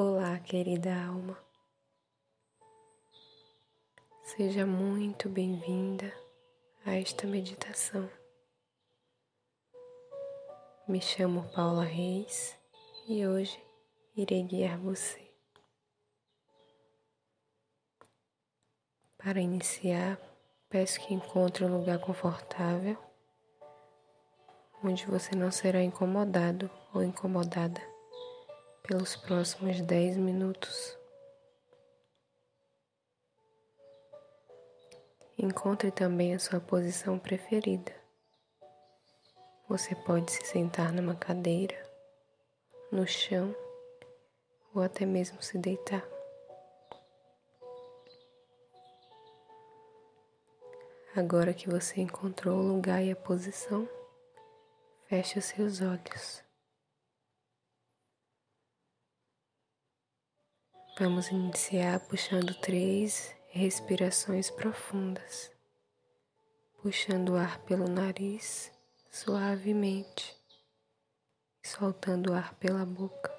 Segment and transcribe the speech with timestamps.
[0.00, 1.36] Olá, querida alma.
[4.22, 6.14] Seja muito bem-vinda
[6.86, 8.08] a esta meditação.
[10.86, 12.56] Me chamo Paula Reis
[13.08, 13.60] e hoje
[14.16, 15.34] irei guiar você.
[19.16, 20.16] Para iniciar,
[20.68, 22.96] peço que encontre um lugar confortável
[24.80, 27.97] onde você não será incomodado ou incomodada
[28.88, 30.98] pelos próximos 10 minutos.
[35.36, 37.94] Encontre também a sua posição preferida.
[39.68, 41.76] Você pode se sentar numa cadeira,
[42.90, 43.54] no chão
[44.74, 46.02] ou até mesmo se deitar.
[51.14, 53.86] Agora que você encontrou o lugar e a posição,
[55.08, 56.47] feche os seus olhos.
[61.00, 65.48] Vamos iniciar puxando três respirações profundas,
[66.82, 68.72] puxando o ar pelo nariz
[69.08, 70.36] suavemente,
[71.62, 73.32] soltando o ar pela boca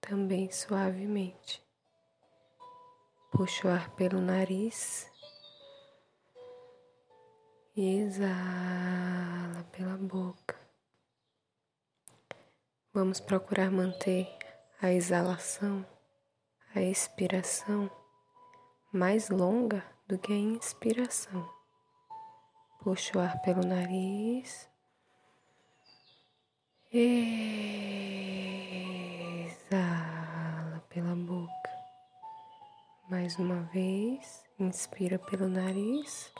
[0.00, 1.62] também suavemente.
[3.30, 5.12] Puxa o ar pelo nariz
[7.76, 10.58] e exala pela boca.
[12.94, 14.26] Vamos procurar manter
[14.80, 15.91] a exalação
[16.74, 17.90] a expiração
[18.90, 21.46] mais longa do que a inspiração.
[22.80, 24.68] Puxa o ar pelo nariz.
[26.90, 27.22] Exala
[30.88, 31.52] pela boca.
[33.08, 36.32] Mais uma vez, inspira pelo nariz.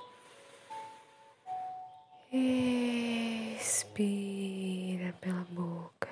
[3.52, 6.08] Expira pela boca.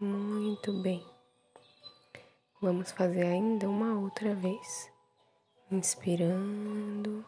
[0.00, 1.19] Muito bem.
[2.62, 4.92] Vamos fazer ainda uma outra vez.
[5.70, 7.24] Inspirando.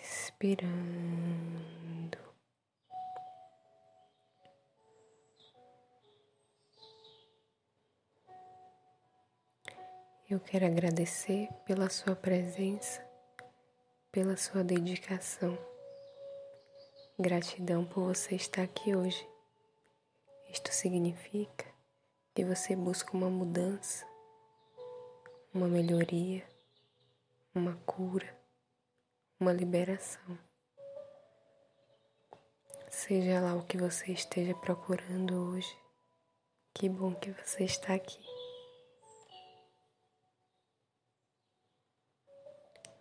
[0.00, 0.64] Expirando.
[10.30, 13.04] Eu quero agradecer pela sua presença,
[14.12, 15.58] pela sua dedicação.
[17.18, 19.33] Gratidão por você estar aqui hoje.
[20.54, 21.66] Isto significa
[22.32, 24.06] que você busca uma mudança,
[25.52, 26.46] uma melhoria,
[27.52, 28.32] uma cura,
[29.40, 30.38] uma liberação.
[32.88, 35.76] Seja lá o que você esteja procurando hoje,
[36.72, 38.24] que bom que você está aqui.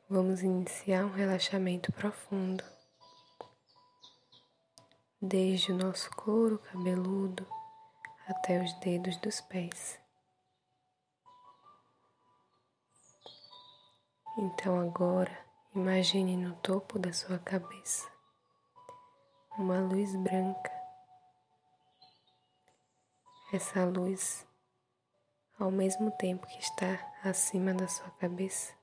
[0.10, 2.73] Vamos iniciar um relaxamento profundo
[5.26, 7.48] desde o nosso couro cabeludo
[8.28, 9.98] até os dedos dos pés.
[14.38, 15.32] Então agora
[15.74, 18.06] imagine no topo da sua cabeça
[19.58, 20.72] uma luz branca.
[23.54, 24.46] Essa luz,
[25.58, 28.74] ao mesmo tempo que está acima da sua cabeça,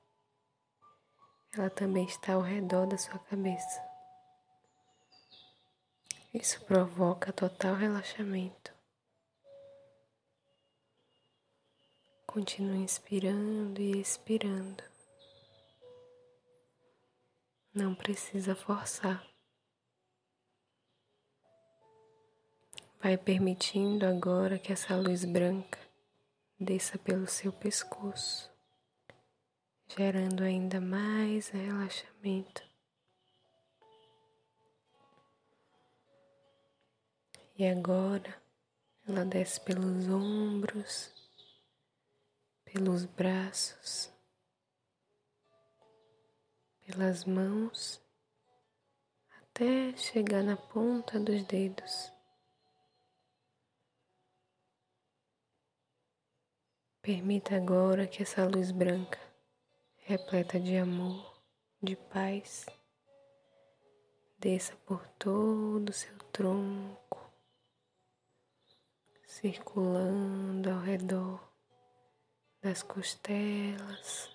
[1.53, 3.90] ela também está ao redor da sua cabeça.
[6.33, 8.73] Isso provoca total relaxamento.
[12.25, 14.81] Continue inspirando e expirando.
[17.73, 19.27] Não precisa forçar.
[23.01, 25.79] Vai permitindo agora que essa luz branca
[26.57, 28.49] desça pelo seu pescoço,
[29.85, 32.70] gerando ainda mais relaxamento.
[37.61, 38.41] E agora
[39.07, 41.13] ela desce pelos ombros,
[42.65, 44.11] pelos braços,
[46.83, 48.01] pelas mãos,
[49.43, 52.11] até chegar na ponta dos dedos.
[56.99, 59.19] Permita agora que essa luz branca,
[59.97, 61.39] repleta de amor,
[61.79, 62.65] de paz,
[64.39, 67.20] desça por todo o seu tronco,
[69.31, 71.39] circulando ao redor
[72.61, 74.29] das costelas,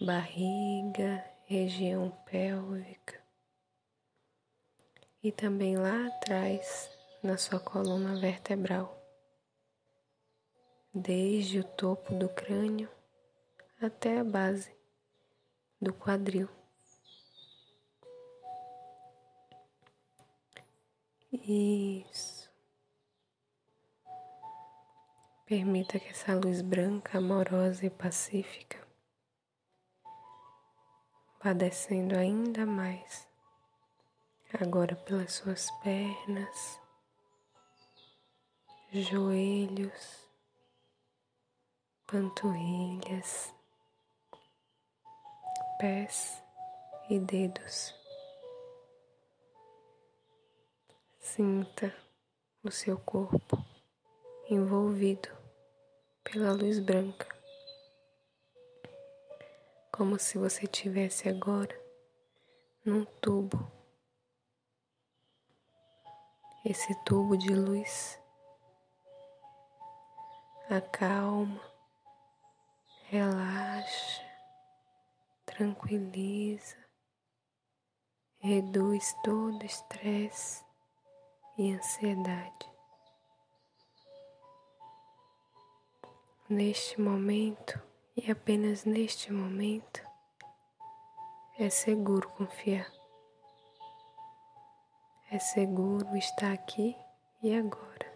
[0.00, 3.22] barriga, região pélvica
[5.22, 6.90] e também lá atrás
[7.22, 8.98] na sua coluna vertebral,
[10.94, 12.88] desde o topo do crânio
[13.78, 14.74] até a base
[15.78, 16.48] do quadril.
[21.30, 22.41] Isso.
[25.52, 28.82] Permita que essa luz branca, amorosa e pacífica
[31.44, 33.28] vá descendo ainda mais,
[34.58, 36.80] agora pelas suas pernas,
[38.92, 40.26] joelhos,
[42.06, 43.54] panturrilhas,
[45.78, 46.42] pés
[47.10, 47.94] e dedos.
[51.20, 51.94] Sinta
[52.64, 53.62] o seu corpo
[54.48, 55.41] envolvido
[56.24, 57.26] pela luz branca,
[59.92, 61.78] como se você tivesse agora
[62.84, 63.70] num tubo.
[66.64, 68.18] Esse tubo de luz
[70.70, 71.60] acalma,
[73.04, 74.22] relaxa,
[75.44, 76.76] tranquiliza,
[78.38, 80.64] reduz todo estresse
[81.58, 82.71] e ansiedade.
[86.48, 87.80] Neste momento
[88.16, 90.02] e apenas neste momento
[91.58, 92.90] é seguro confiar.
[95.30, 96.96] É seguro estar aqui
[97.42, 98.12] e agora.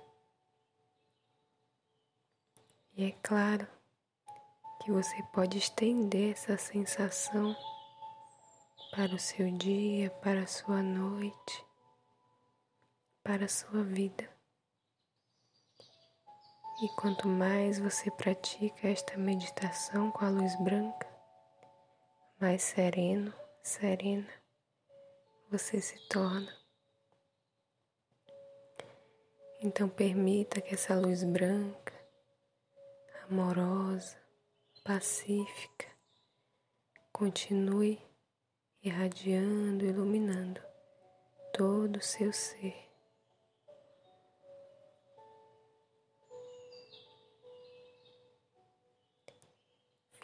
[2.97, 3.67] E é claro
[4.83, 7.57] que você pode estender essa sensação
[8.91, 11.65] para o seu dia, para a sua noite,
[13.23, 14.36] para a sua vida.
[16.79, 21.09] E quanto mais você pratica esta meditação com a luz branca,
[22.39, 23.33] mais sereno,
[23.63, 24.29] serena
[25.51, 26.55] você se torna.
[29.63, 31.95] Então permita que essa luz branca,
[33.27, 34.19] amorosa,
[34.85, 35.87] pacífica,
[37.11, 37.99] continue
[38.83, 40.61] irradiando, iluminando
[41.55, 42.86] todo o seu ser.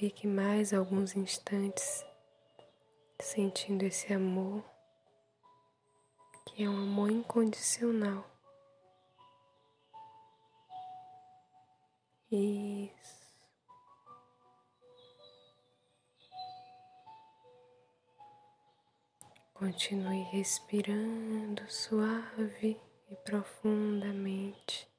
[0.03, 2.05] Fique mais alguns instantes
[3.21, 4.65] sentindo esse amor,
[6.45, 8.29] que é um amor incondicional.
[12.33, 13.39] Isso.
[19.55, 22.77] Continue respirando suave
[23.09, 24.91] e profundamente,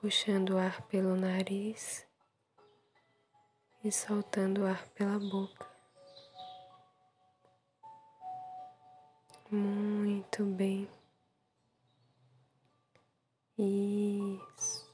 [0.00, 2.05] puxando o ar pelo nariz
[3.84, 5.66] e soltando o ar pela boca.
[9.50, 10.88] Muito bem.
[13.56, 14.84] Isso.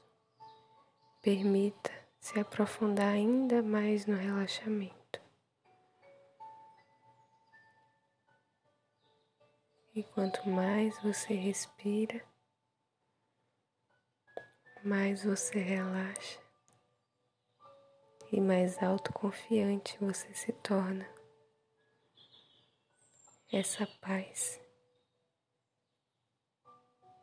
[1.21, 5.19] Permita se aprofundar ainda mais no relaxamento.
[9.95, 12.23] E quanto mais você respira,
[14.83, 16.42] mais você relaxa
[18.33, 21.07] e mais autoconfiante você se torna.
[23.51, 24.59] Essa paz,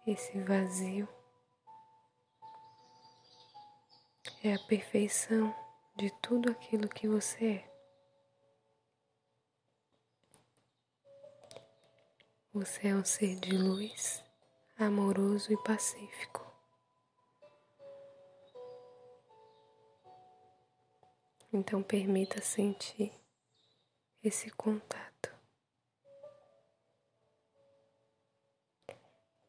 [0.06, 1.08] esse vazio,
[4.44, 5.52] é a perfeição
[5.96, 7.70] de tudo aquilo que você é.
[12.52, 14.24] Você é um ser de luz,
[14.78, 16.49] amoroso e pacífico.
[21.52, 23.12] Então permita sentir
[24.22, 25.34] esse contato.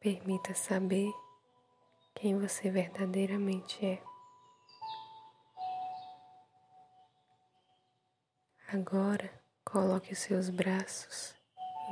[0.00, 1.12] Permita saber
[2.12, 4.02] quem você verdadeiramente é.
[8.66, 9.30] Agora,
[9.64, 11.36] coloque os seus braços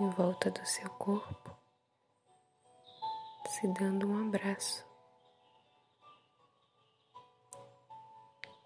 [0.01, 1.57] em volta do seu corpo,
[3.47, 4.85] se dando um abraço.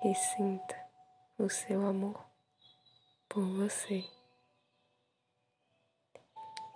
[0.05, 0.84] E sinta
[1.37, 2.25] o seu amor
[3.29, 4.05] por você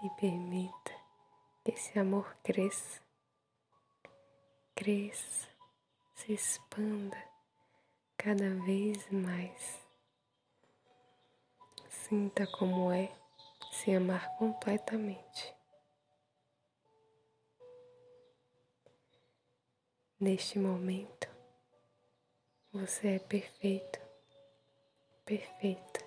[0.03, 0.93] e permita
[1.65, 3.01] que esse amor cresça,
[4.75, 5.49] cresça,
[6.17, 7.17] se expanda
[8.17, 9.87] cada vez mais.
[11.89, 13.17] Sinta como é
[13.71, 15.55] se amar completamente.
[20.19, 21.29] Neste momento,
[22.73, 24.08] você é perfeito
[25.29, 26.01] perfeita,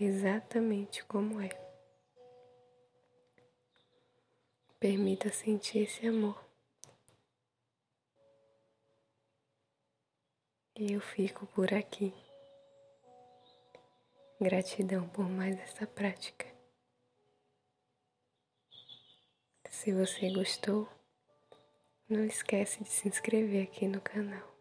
[0.00, 1.50] exatamente como é.
[4.80, 6.42] Permita sentir esse amor.
[10.76, 12.14] E eu fico por aqui.
[14.40, 16.46] Gratidão por mais essa prática.
[19.68, 20.88] Se você gostou,
[22.08, 24.53] não esquece de se inscrever aqui no canal.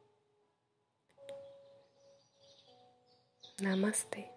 [3.61, 4.32] Namaste.